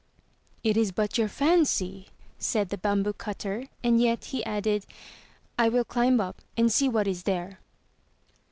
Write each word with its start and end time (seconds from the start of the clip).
"It 0.63 0.77
is 0.77 0.91
but 0.91 1.19
your 1.19 1.27
fancy,*' 1.27 2.07
said 2.39 2.69
the 2.69 2.77
bamboo 2.79 3.13
cutter 3.13 3.65
and 3.83 4.01
yet 4.01 4.25
he 4.25 4.43
added, 4.45 4.87
"I 5.59 5.69
will 5.69 5.85
climb 5.85 6.19
up 6.19 6.41
and 6.57 6.71
see 6.71 6.89
what 6.89 7.07
is 7.07 7.21
there." 7.21 7.59